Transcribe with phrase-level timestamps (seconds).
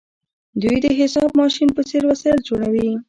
[0.61, 2.91] دوی د حساب ماشین په څیر وسایل جوړوي.